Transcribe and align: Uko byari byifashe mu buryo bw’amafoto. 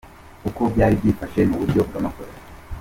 Uko 0.49 0.61
byari 0.73 0.95
byifashe 1.01 1.39
mu 1.49 1.55
buryo 1.61 1.79
bw’amafoto. 1.87 2.37